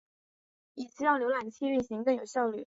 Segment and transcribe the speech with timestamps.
[0.73, 2.67] 以期让浏览器运行更有效率。